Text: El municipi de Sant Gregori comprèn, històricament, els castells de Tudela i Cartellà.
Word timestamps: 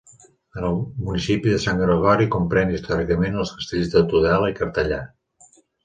El 0.61 0.71
municipi 1.09 1.53
de 1.55 1.59
Sant 1.67 1.83
Gregori 1.83 2.29
comprèn, 2.37 2.73
històricament, 2.79 3.39
els 3.45 3.55
castells 3.61 3.97
de 3.97 4.07
Tudela 4.15 4.53
i 4.55 4.61
Cartellà. 4.63 5.03